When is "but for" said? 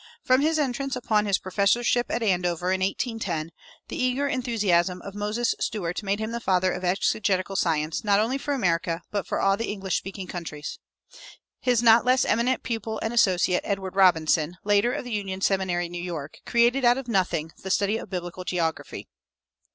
9.11-9.39